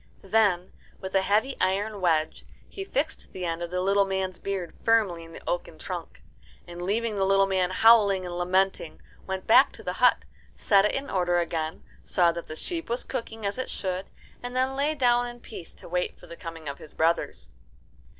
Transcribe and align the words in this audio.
Then 0.23 0.71
with 0.99 1.13
a 1.13 1.21
heavy 1.21 1.55
iron 1.61 2.01
wedge 2.01 2.43
he 2.67 2.83
fixed 2.83 3.33
the 3.33 3.45
end 3.45 3.61
of 3.61 3.69
the 3.69 3.81
little 3.81 4.03
man's 4.03 4.39
beard 4.39 4.73
firmly 4.83 5.23
in 5.23 5.31
the 5.31 5.47
oaken 5.47 5.77
trunk, 5.77 6.23
and, 6.67 6.81
leaving 6.81 7.17
the 7.17 7.23
little 7.23 7.45
man 7.45 7.69
howling 7.69 8.25
and 8.25 8.35
lamenting, 8.35 8.99
went 9.27 9.45
back 9.45 9.71
to 9.73 9.83
the 9.83 9.93
hut, 10.01 10.25
set 10.55 10.85
it 10.85 10.93
in 10.95 11.11
order 11.11 11.37
again, 11.37 11.83
saw 12.03 12.31
that 12.31 12.47
the 12.47 12.55
sheep 12.55 12.89
was 12.89 13.03
cooking 13.03 13.45
as 13.45 13.59
it 13.59 13.69
should, 13.69 14.07
and 14.41 14.55
then 14.55 14.75
lay 14.75 14.95
down 14.95 15.27
in 15.27 15.39
peace 15.39 15.75
to 15.75 15.87
wait 15.87 16.19
for 16.19 16.25
the 16.25 16.35
coming 16.35 16.67
of 16.67 16.79
his 16.79 16.95
brothers. 16.95 17.49